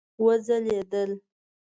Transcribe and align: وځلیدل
وځلیدل 0.23 1.09